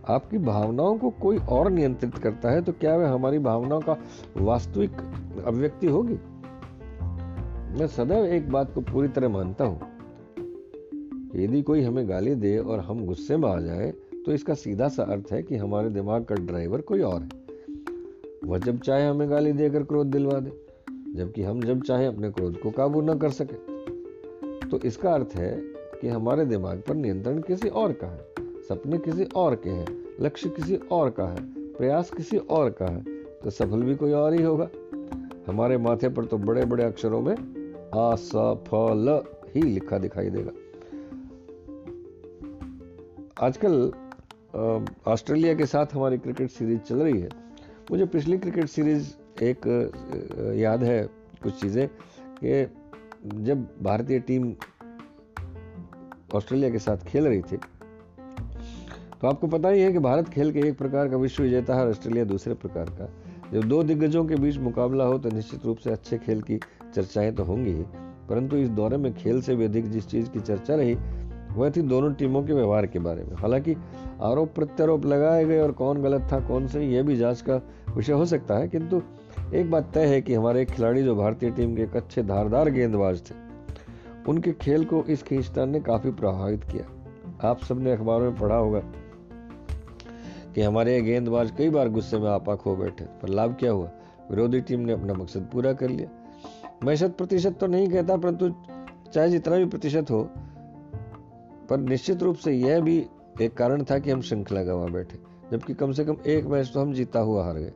आपकी 0.08 0.38
भावनाओं 0.38 0.98
को 0.98 1.10
कोई 1.10 1.38
और 1.38 1.70
नियंत्रित 1.70 2.18
करता 2.18 2.50
है 2.50 2.62
तो 2.62 2.72
क्या 2.72 2.96
वह 2.96 3.12
हमारी 3.12 3.38
भावनाओं 3.38 3.80
का 3.80 3.96
वास्तविक 4.36 4.92
अभिव्यक्ति 5.46 5.86
होगी? 5.86 6.18
मैं 7.78 7.86
सदैव 7.86 8.24
एक 8.24 8.50
बात 8.50 8.72
को 8.74 8.80
पूरी 8.80 9.08
तरह 9.08 9.28
मानता 9.28 9.64
हूँ। 9.64 9.80
यदि 11.34 11.62
कोई 11.62 11.82
हमें 11.82 12.08
गाली 12.08 12.34
दे 12.34 12.56
और 12.58 12.80
हम 12.80 13.04
गुस्से 13.06 13.36
में 13.36 13.48
आ 13.48 13.58
जाए 13.60 13.90
तो 14.26 14.32
इसका 14.32 14.54
सीधा 14.54 14.88
सा 14.88 15.02
अर्थ 15.02 15.32
है 15.32 15.42
कि 15.42 15.56
हमारे 15.56 15.90
दिमाग 15.90 16.24
का 16.24 16.34
ड्राइवर 16.36 16.80
कोई 16.80 17.00
और 17.00 17.22
है। 17.22 17.28
वह 18.44 18.58
जब 18.58 18.78
चाहे 18.80 19.06
हमें 19.06 19.30
गाली 19.30 19.52
देकर 19.52 19.82
क्रोध 19.82 20.06
दिलवा 20.06 20.38
दे, 20.40 20.50
जबकि 21.14 21.42
हम 21.42 21.60
जब 21.62 21.82
चाहे 21.82 22.06
अपने 22.06 22.30
क्रोध 22.30 22.58
को 22.60 22.70
काबू 22.70 23.00
न 23.00 23.18
कर 23.18 23.30
सके। 23.30 24.68
तो 24.68 24.78
इसका 24.80 25.12
अर्थ 25.12 25.34
है 25.34 25.50
कि 26.00 26.08
हमारे 26.08 26.44
दिमाग 26.44 26.82
पर 26.88 26.94
नियंत्रण 26.94 27.40
किसी 27.40 27.68
और 27.68 27.92
का 27.92 28.06
है, 28.06 28.26
सपने 28.68 28.98
किसी 28.98 29.24
और 29.36 29.54
के 29.54 29.70
हैं, 29.70 29.86
लक्ष्य 30.20 30.48
किसी 30.48 30.76
और 30.92 31.10
का 31.10 31.26
है, 31.26 31.42
प्रयास 31.72 32.10
किसी 32.10 32.38
और 32.38 32.70
का 32.70 32.86
है 32.86 33.02
तो 33.44 33.50
सफल 33.50 33.82
भी 33.82 33.94
कोई 33.94 34.12
और 34.12 34.34
ही 34.34 34.42
होगा। 34.42 34.68
हमारे 35.46 35.76
माथे 35.78 36.08
पर 36.08 36.24
तो 36.24 36.38
बड़े 36.38 36.64
बड़े 36.64 36.84
अक्षरों 36.84 37.20
में 37.20 37.34
असफल 37.34 39.22
ही 39.54 39.62
लिखा 39.62 39.98
दिखाई 39.98 40.30
देगा। 40.30 40.50
आजकल 43.42 43.92
ऑस्ट्रेलिया 45.06 45.54
के 45.54 45.66
साथ 45.66 45.94
हमारी 45.94 46.16
क्रिकेट 46.18 46.50
सीरीज़ 46.50 46.78
चल 46.78 47.02
रही 47.02 47.20
है। 47.20 47.28
मुझे 47.90 48.06
पिछली 48.06 48.38
क्रिकेट 48.38 48.68
सीरीज़ 48.68 49.10
एक 49.44 49.66
याद 50.58 50.82
है 50.84 51.02
कुछ 51.42 51.60
चीज़ें 51.60 51.86
कि 52.38 53.42
जब 53.44 53.62
भारतीय 53.82 54.18
टीम 54.20 54.52
ऑस्ट्रेलिया 56.34 56.70
के 56.70 56.78
साथ 56.78 57.04
खेल 57.06 57.26
रही 57.28 57.42
थी 57.42 57.56
तो 59.20 59.28
आपको 59.28 59.46
पता 59.46 59.68
ही 59.68 59.80
है 59.80 59.92
कि 59.92 59.98
भारत 59.98 60.28
खेल 60.28 60.52
के 60.52 60.66
एक 60.68 60.76
प्रकार 60.78 61.08
का 61.08 61.16
विश्व 61.16 61.42
विजेता 61.42 61.74
है 61.74 61.88
ऑस्ट्रेलिया 61.90 62.24
दूसरे 62.24 62.54
प्रकार 62.56 62.90
का। 62.90 63.08
जब 63.52 63.68
दो 63.68 63.82
दिग्गजों 63.82 64.24
के 64.24 64.36
बीच 64.36 64.58
मुकाबला 64.58 65.04
हो 65.04 65.18
तो 65.18 65.30
निश्चित 65.30 65.64
रूप 65.66 65.78
से 65.78 65.90
अच्छे 65.90 66.18
खेल 66.18 66.42
की 66.42 66.58
चर्चाएँ 66.94 67.32
तो 67.32 67.44
होंगी 67.44 67.70
ही, 67.70 67.84
परंतु 68.28 68.56
इस 68.56 68.68
दौरे 68.70 68.96
में 68.96 69.12
खेल 69.14 69.40
से 69.42 69.56
भी 69.56 69.64
अधिक 69.64 69.90
जिस 69.90 70.06
चीज़ 70.06 70.30
की 70.30 70.40
चर्चा 70.40 70.74
रही 70.74 70.94
वह 71.58 71.70
थी 71.70 71.82
दोनों 71.82 72.12
टीमों 72.12 72.42
के 72.42 72.52
व्यवहार 72.52 72.86
के 72.86 72.98
बारे 72.98 73.24
में। 73.24 73.36
हालाँकि 73.36 73.74
आरोप 74.22 74.54
प्रत्यारोप 74.54 75.06
लगाए 75.06 75.44
गए 75.44 75.60
और 75.60 75.72
कौन 75.72 76.02
गलत 76.02 76.28
था, 76.32 76.40
कौन 76.40 76.66
सही 76.66 76.94
यह 76.94 77.02
भी 77.02 77.16
जाँच 77.16 77.40
का 77.40 77.60
विषय 77.96 78.12
हो 78.12 78.26
सकता 78.26 78.56
है, 78.56 78.68
किंतु 78.68 79.02
एक 79.54 79.70
बात 79.70 79.90
तय 79.94 80.06
है 80.06 80.20
कि 80.22 80.34
हमारे 80.34 80.64
खिलाड़ी 80.64 81.02
जो 81.02 81.14
भारतीय 81.16 81.50
टीम 81.50 81.74
के 81.76 81.82
एक 81.82 81.96
अच्छे 81.96 82.22
धारदार 82.22 82.70
गेंदबाज 82.70 83.20
थे, 83.20 83.34
उनके 84.28 84.52
खेल 84.52 84.84
को 84.84 85.02
इस 85.04 85.22
खींचतान 85.22 85.70
ने 85.70 85.80
काफ़ी 85.80 86.10
प्रभावित 86.10 86.64
किया। 86.64 87.48
आप 87.48 87.62
सबने 87.64 87.92
अखबारों 87.92 88.30
में 88.30 88.36
पढ़ा 88.36 88.56
होगा 88.56 88.80
कि 90.54 90.62
हमारे 90.62 91.00
गेंदबाज 91.02 91.50
कई 91.50 91.70
बार 91.70 91.88
गुस्से 91.88 92.18
में 92.18 92.28
आपा 92.30 92.54
खो 92.54 92.74
बैठे, 92.76 93.04
पर 93.04 93.28
लाभ 93.28 93.56
क्या 93.60 93.70
हुआ? 93.70 93.90
विरोधी 94.30 94.60
टीम 94.60 94.80
ने 94.80 94.92
अपना 94.92 95.14
मकसद 95.14 95.48
पूरा 95.52 95.72
कर 95.72 95.88
लिया। 95.88 96.08
मैं 96.84 96.94
शत 96.96 97.14
प्रतिशत 97.18 97.56
तो 97.60 97.66
नहीं 97.66 97.88
कहता, 97.88 98.16
परंतु 98.16 98.52
चाहे 99.12 99.28
जितना 99.28 99.56
भी 99.56 99.64
प्रतिशत 99.64 100.10
हो 100.10 100.28
पर 101.70 101.78
निश्चित 101.78 102.22
रूप 102.22 102.36
से 102.36 102.52
यह 102.52 102.80
भी 102.80 102.96
एक 103.40 103.54
कारण 103.54 103.84
था 103.84 103.98
कि 103.98 104.10
हम 104.10 104.20
श्रृंखला 104.20 104.62
गवा 104.62 104.86
बैठे, 104.86 105.18
जबकि 105.52 105.74
कम 105.74 105.92
से 105.92 106.04
कम 106.04 106.16
एक 106.26 106.46
मैच 106.46 106.70
तो 106.74 106.80
हम 106.80 106.92
जीता 106.92 107.20
हुआ 107.20 107.44
हार 107.44 107.54
गए। 107.54 107.72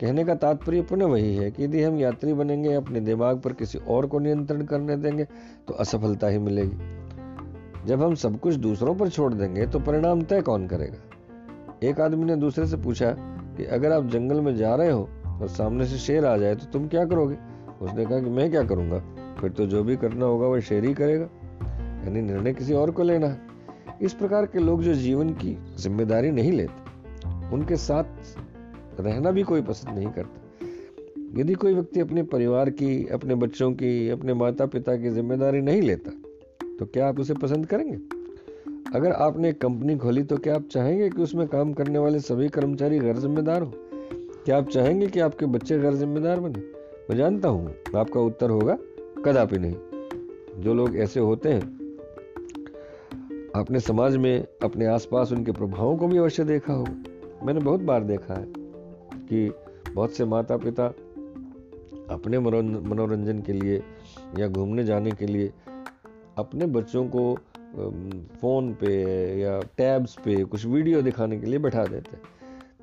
कहने 0.00 0.24
का 0.24 0.34
तात्पर्य 0.34 0.82
पुनः 0.82 1.06
वही 1.06 1.34
है 1.36 1.50
कि 1.50 1.64
यदि 1.64 1.82
हम 1.82 1.96
यात्री 1.96 2.32
बनेंगे, 2.32 2.72
अपने 2.72 3.00
दिमाग 3.00 3.40
पर 3.40 3.52
किसी 3.52 3.78
और 3.78 4.06
को 4.06 4.18
नियंत्रण 4.18 4.64
करने 4.64 4.96
देंगे 4.96 5.24
तो 5.68 5.74
असफलता 5.74 6.28
ही 6.28 6.38
मिलेगी। 6.38 7.86
जब 7.86 8.02
हम 8.02 8.14
सब 8.14 8.38
कुछ 8.40 8.54
दूसरों 8.54 8.94
पर 8.94 9.08
छोड़ 9.08 9.32
देंगे 9.34 9.66
तो 9.66 9.78
परिणाम 9.78 10.22
तय 10.22 10.42
कौन 10.42 10.66
करेगा? 10.66 10.98
एक 11.82 12.00
आदमी 12.00 12.24
ने 12.24 12.36
दूसरे 12.36 12.66
से 12.66 12.76
पूछा 12.76 13.14
कि 13.56 13.64
अगर 13.64 13.92
आप 13.92 14.06
जंगल 14.06 14.40
में 14.40 14.54
जा 14.56 14.74
रहे 14.74 14.90
हो 14.90 15.08
और 15.26 15.48
सामने 15.48 15.86
से 15.86 15.96
शेर 15.96 16.26
आ 16.26 16.36
जाए 16.36 16.54
तो 16.54 16.66
तुम 16.66 16.86
क्या 16.88 17.04
करोगे? 17.04 17.36
उसने 17.82 18.04
कहा 18.06 18.20
कि 18.20 18.30
मैं 18.30 18.50
क्या 18.50 18.62
करूँगा? 18.62 18.98
फिर 19.40 19.50
तो 19.50 19.66
जो 19.66 19.82
भी 19.84 19.96
करना 19.96 20.26
होगा, 20.26 20.46
वह 20.46 20.60
शेर 20.60 20.84
ही 20.84 20.94
करेगा। 20.94 21.28
यानी 22.04 22.20
निर्णय 22.22 22.52
किसी 22.54 22.72
और 22.74 22.90
को 22.90 23.02
लेना। 23.02 23.36
इस 24.02 24.14
प्रकार 24.14 24.46
के 24.46 24.58
लोग 24.58 24.82
जो 24.82 24.94
जीवन 24.94 25.30
की 25.34 25.56
ज़िम्मेदारी 25.78 26.30
नहीं 26.30 26.52
लेते, 26.52 27.50
उनके 27.54 27.76
साथ 27.76 29.00
रहना 29.00 29.30
भी 29.30 29.42
कोई 29.42 29.62
पसंद 29.62 29.98
नहीं 29.98 30.08
करता। 30.08 30.40
यदि 31.40 31.54
कोई 31.54 31.74
व्यक्ति 31.74 32.00
अपने 32.00 32.22
परिवार 32.22 32.70
की, 32.70 33.06
अपने 33.08 33.34
बच्चों 33.34 33.70
की, 33.72 34.08
अपने 34.08 34.34
माता 34.34 34.66
पिता 34.66 34.96
की 34.96 35.10
ज़िम्मेदारी 35.10 35.60
नहीं 35.60 35.82
लेता 35.82 36.10
तो 36.78 36.86
क्या 36.86 37.08
आप 37.08 37.20
उसे 37.20 37.34
पसंद 37.34 37.66
करेंगे? 37.66 37.96
अगर 38.94 39.12
आपने 39.12 39.52
कंपनी 39.52 39.96
खोली 39.96 40.22
तो 40.22 40.36
क्या 40.36 40.54
आप 40.54 40.66
चाहेंगे 40.72 41.08
कि 41.10 41.22
उसमें 41.22 41.46
काम 41.48 41.72
करने 41.72 41.98
वाले 41.98 42.20
सभी 42.20 42.48
कर्मचारी 42.48 42.98
गैर 42.98 43.18
जिम्मेदार 43.18 43.62
हो? 43.62 43.72
क्या 44.44 44.56
आप 44.58 44.68
चाहेंगे 44.68 45.06
कि 45.06 45.20
आपके 45.20 45.46
बच्चे 45.46 45.78
गैर 45.78 45.94
जिम्मेदार 45.94 46.40
बने? 46.40 46.60
मैं 47.10 47.16
जानता 47.16 47.48
हूँ, 47.48 47.74
आपका 47.96 48.20
उत्तर 48.20 48.50
होगा, 48.50 48.76
कदापि 49.24 49.58
नहीं। 49.58 50.62
जो 50.62 50.74
लोग 50.74 50.96
ऐसे 50.96 51.20
होते 51.20 51.48
हैं 51.48 51.81
आपने 53.56 53.80
समाज 53.80 54.16
में 54.16 54.46
अपने 54.62 54.86
आसपास 54.86 55.32
उनके 55.32 55.52
प्रभावों 55.52 55.96
को 55.96 56.06
भी 56.08 56.18
अवश्य 56.18 56.44
देखा 56.44 56.72
होगा 56.72 57.44
मैंने 57.46 57.60
बहुत 57.60 57.80
बार 57.80 58.04
देखा 58.04 58.34
है 58.34 58.46
कि 58.48 59.52
बहुत 59.94 60.12
से 60.12 60.24
माता 60.24 60.56
पिता 60.56 60.86
अपने 62.14 62.38
मनोरंजन 62.38 63.42
के 63.42 63.52
लिए 63.52 63.82
या 64.36 64.48
घूमने 64.48 64.84
जाने 64.84 65.12
के 65.12 65.26
लिए 65.26 65.52
अपने 66.38 66.66
बच्चों 66.66 67.04
को 67.08 67.34
फ़ोन 68.40 68.72
पे 68.74 68.94
या 69.40 69.60
टैब्स 69.78 70.14
पे 70.14 70.42
कुछ 70.44 70.66
वीडियो 70.66 71.02
दिखाने 71.02 71.38
के 71.40 71.46
लिए 71.46 71.58
बैठा 71.58 71.86
देते 71.86 72.16
हैं। 72.16 72.22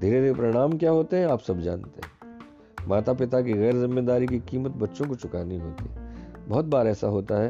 धीरे 0.01 0.21
धीरे 0.21 0.33
परिणाम 0.33 0.77
क्या 0.77 0.91
होते 0.91 1.17
हैं, 1.17 1.27
आप 1.27 1.39
सब 1.39 1.59
जानते 1.59 2.01
हैं। 2.01 2.87
माता 2.87 3.13
पिता 3.13 3.41
की 3.41 3.53
गैर 3.53 3.75
ज़िम्मेदारी 3.75 4.27
की 4.27 4.39
कीमत 4.39 4.71
बच्चों 4.77 5.07
को 5.07 5.15
चुकानी 5.15 5.57
होती 5.57 5.89
है। 5.89 6.47
बहुत 6.47 6.65
बार 6.65 6.87
ऐसा 6.87 7.07
होता 7.07 7.39
है 7.39 7.49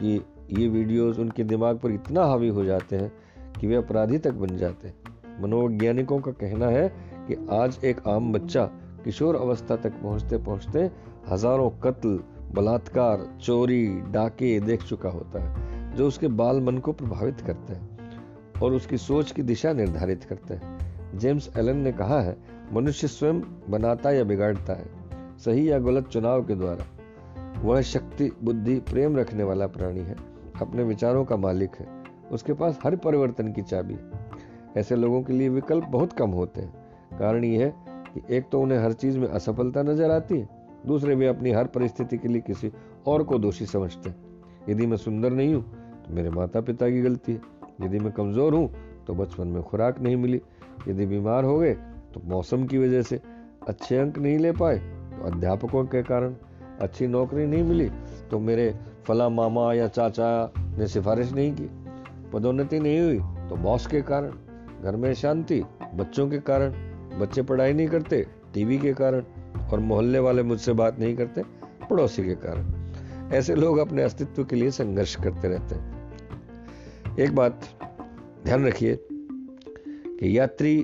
कि 0.00 0.20
ये 0.50 0.68
वीडियोस 0.68 1.18
उनके 1.18 1.44
दिमाग 1.44 1.78
पर 1.78 1.90
इतना 1.90 2.24
हावी 2.24 2.48
हो 2.48 2.64
जाते 2.64 2.96
हैं 2.96 3.12
कि 3.52 3.66
वे 3.66 3.74
अपराधी 3.74 4.18
तक 4.18 4.32
बन 4.32 4.56
जाते 4.56 4.88
हैं। 4.88 5.42
मनोवैज्ञानिकों 5.42 6.18
का 6.18 6.32
कहना 6.32 6.66
है 6.66 6.88
कि 7.28 7.46
आज 7.52 7.78
एक 7.84 8.06
आम 8.08 8.32
बच्चा 8.32 8.64
किशोर 9.04 9.36
अवस्था 9.36 9.76
तक 9.76 9.92
पहुँचते 9.92 10.38
पहुँचते 10.38 10.90
हज़ारों 11.28 11.70
कत्ल, 11.70 12.18
बलात्कार, 12.54 13.26
चोरी, 13.42 13.86
डाके 13.88 14.58
देख 14.60 14.82
चुका 14.82 15.08
होता 15.08 15.42
है, 15.42 15.94
जो 15.96 16.06
उसके 16.08 16.28
बाल 16.28 16.60
मन 16.60 16.78
को 16.78 16.92
प्रभावित 16.92 17.40
करते 17.40 17.72
हैं 17.72 18.60
और 18.62 18.72
उसकी 18.72 18.96
सोच 18.96 19.32
की 19.32 19.42
दिशा 19.42 19.72
निर्धारित 19.72 20.24
करते 20.24 20.54
हैं। 20.54 21.18
जेम्स 21.18 21.50
एलन 21.56 21.76
ने 21.76 21.92
कहा 21.92 22.20
है, 22.20 22.36
मनुष्य 22.72 23.08
स्वयं 23.08 23.40
बनाता 23.68 24.10
या 24.10 24.24
बिगाड़ता 24.24 24.72
है, 24.72 24.86
सही 25.38 25.70
या 25.70 25.78
गलत 25.78 26.08
चुनाव 26.08 26.44
के 26.44 26.54
द्वारा। 26.54 26.86
वह 27.62 27.80
शक्ति, 27.80 28.30
बुद्धि, 28.44 28.78
प्रेम 28.80 29.16
रखने 29.16 29.44
वाला 29.44 29.66
प्राणी 29.66 30.00
है। 30.00 30.16
अपने 30.62 30.82
विचारों 30.82 31.24
का 31.24 31.36
मालिक 31.36 31.76
है। 31.76 31.86
उसके 32.32 32.52
पास 32.52 32.78
हर 32.84 32.96
परिवर्तन 32.96 33.52
की 33.52 33.62
चाबी 33.62 33.96
ऐसे 34.76 34.96
लोगों 34.96 35.22
के 35.22 35.32
लिए 35.32 35.48
विकल्प 35.48 35.84
बहुत 35.84 36.12
कम 36.12 36.30
होते 36.30 36.60
हैं। 36.60 37.18
कारण 37.18 37.44
यह 37.44 37.64
है 37.64 37.74
कि 38.08 38.22
एक 38.36 38.48
तो 38.52 38.60
उन्हें 38.60 38.78
हर 38.78 38.92
चीज़ 38.94 39.18
में 39.18 39.26
असफलता 39.28 39.82
नज़र 39.82 40.10
आती 40.10 40.38
है, 40.38 40.48
दूसरे 40.86 41.14
वे 41.14 41.26
अपनी 41.26 41.52
हर 41.52 41.66
परिस्थिति 41.66 42.18
के 42.18 42.28
लिए 42.28 42.40
किसी 42.40 42.72
और 43.06 43.22
को 43.22 43.38
दोषी 43.38 43.66
समझते 43.66 44.08
हैं। 44.08 44.16
यदि 44.68 44.86
मैं 44.86 44.96
सुंदर 44.96 45.32
नहीं 45.32 45.54
हूँ 45.54 45.62
तो 46.02 46.14
मेरे 46.14 46.30
माता 46.30 46.60
पिता 46.60 46.88
की 46.90 47.00
गलती 47.02 47.32
है। 47.32 47.40
यदि 47.82 47.98
मैं 47.98 48.12
कमज़ोर 48.12 48.54
हूँ 48.54 48.70
तो 49.06 49.14
बचपन 49.14 49.48
में 49.48 49.62
खुराक 49.62 50.00
नहीं 50.00 50.16
मिली। 50.16 50.40
यदि 50.88 51.06
बीमार 51.06 51.44
हो 51.44 51.58
गए 51.58 51.74
तो 52.14 52.20
मौसम 52.24 52.66
की 52.66 52.78
वजह 52.78 53.02
से 53.02 53.20
अच्छे 53.68 53.96
अंक 53.98 54.18
नहीं 54.18 54.38
ले 54.38 54.52
पाए 54.52 54.78
तो 54.78 55.26
अध्यापकों 55.26 55.84
के 55.84 56.02
कारण 56.02 56.34
अच्छी 56.80 57.06
नौकरी 57.06 57.46
नहीं 57.46 57.62
मिली। 57.62 57.90
तो 58.30 58.38
मेरे 58.38 58.74
फला 59.06 59.28
मामा 59.28 59.72
या 59.74 59.86
चाचा 59.88 60.52
ने 60.58 60.86
सिफारिश 60.86 61.32
नहीं 61.32 61.52
की। 61.52 61.68
पदोन्नति 62.32 62.80
नहीं 62.80 63.00
हुई 63.00 63.18
तो 63.48 63.56
बॉस 63.56 63.86
के 63.86 64.00
कारण, 64.02 64.30
घर 64.82 64.96
में 64.96 65.12
शांति, 65.14 65.62
बच्चों 65.94 66.28
के 66.30 66.38
कारण, 66.38 66.72
बच्चे 67.18 67.42
पढ़ाई 67.42 67.72
नहीं 67.72 67.88
करते, 67.88 68.26
टीवी 68.54 68.78
के 68.78 68.92
कारण 68.92 69.24
और 69.72 69.80
मोहल्ले 69.80 70.18
वाले 70.18 70.42
मुझसे 70.42 70.72
बात 70.72 70.98
नहीं 70.98 71.16
करते, 71.16 71.42
पड़ोसी 71.90 72.24
के 72.24 72.34
कारण। 72.34 73.32
ऐसे 73.32 73.54
लोग 73.54 73.78
अपने 73.78 74.02
अस्तित्व 74.02 74.44
के 74.44 74.56
लिए 74.56 74.70
संघर्ष 74.70 75.14
करते 75.14 75.48
रहते 75.48 75.74
हैं। 75.74 77.16
एक 77.18 77.34
बात 77.34 77.60
ध्यान 78.44 78.66
रखिए 78.66 78.98
कि 79.02 80.38
यात्री 80.38 80.76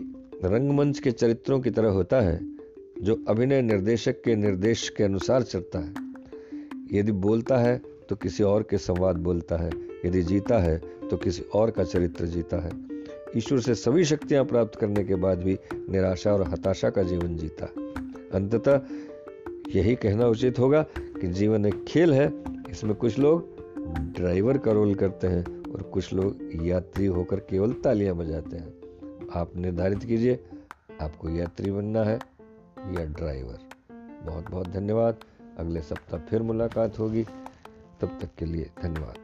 रंगमंच 0.45 0.99
के 0.99 1.11
चरित्रों 1.11 1.61
की 1.61 1.71
तरह 1.71 1.89
होता 1.89 2.21
है, 2.21 2.39
जो 3.03 3.25
अभिनय 3.29 3.63
निर्देशक 3.63 4.23
के 4.25 4.37
निर्देश 4.37 4.89
के 4.89 5.05
अनुसार 5.05 5.43
चलता 5.43 5.79
है। 5.79 6.02
यदि 6.93 7.13
बोलता 7.13 7.57
है 7.57 7.81
तो 8.09 8.17
किसी 8.17 8.43
और 8.43 8.63
के 8.63 8.79
संवाद 8.79 9.17
बोलता 9.17 9.57
है। 9.57 9.71
यदि 10.05 10.23
जीता 10.23 10.59
है 10.59 10.79
तो 11.11 11.17
किसी 11.17 11.43
और 11.43 11.71
का 11.71 11.85
चरित्र 11.85 12.27
जीता 12.27 12.57
है। 12.57 12.71
ईश्वर 13.37 13.61
से 13.61 13.75
सभी 13.75 14.05
शक्तियाँ 14.05 14.45
प्राप्त 14.45 14.79
करने 14.79 15.05
के 15.05 15.15
बाद 15.15 15.43
भी 15.43 15.59
निराशा 15.75 16.33
और 16.33 16.49
हताशा 16.49 16.91
का 16.91 17.03
जीवन 17.03 17.37
जीता। 17.37 17.67
अंततः 18.35 18.81
यही 19.77 19.95
कहना 19.95 20.27
उचित 20.27 20.59
होगा 20.59 20.83
कि 20.99 21.29
जीवन 21.29 21.67
एक 21.67 21.85
खेल 21.85 22.15
है। 22.15 22.33
इसमें 22.71 22.95
कुछ 22.95 23.19
लोग 23.19 23.63
ड्राइवर 24.17 24.59
का 24.59 24.73
रोल 24.73 24.95
करते 24.95 25.27
हैं 25.27 25.73
और 25.73 25.83
कुछ 25.83 26.13
लोग 26.13 26.39
यात्री 26.67 27.07
होकर 27.07 27.41
केवल 27.41 27.73
तालियाँ 27.73 28.17
बजाते 28.17 28.57
हैं। 28.57 28.73
आप 29.35 29.57
निर्धारित 29.57 30.05
कीजिए, 30.05 30.45
आपको 31.01 31.29
यात्री 31.29 31.71
बनना 31.71 32.05
है 32.05 32.19
या 32.91 33.05
ड्राइवर। 33.05 33.59
बहुत 34.23 34.51
बहुत 34.51 34.69
धन्यवाद। 34.69 35.17
अगले 35.59 35.83
सप्ताह 35.83 36.21
फिर 36.21 36.43
मुलाकात 36.43 36.99
होगी। 36.99 37.25
तब 38.01 38.19
तक 38.21 38.29
के 38.39 38.45
लिए 38.45 38.71
धन्यवाद। 38.83 39.22